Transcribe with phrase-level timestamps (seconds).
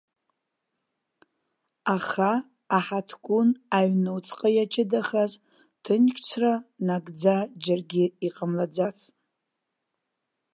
[1.95, 2.31] Аха,
[2.77, 5.31] аҳаҭгәын аҩнуҵҟа иаҷыдахаз,
[5.83, 6.53] ҭынчра
[6.87, 9.09] нагӡа џьаргьы иҟамлаӡацт.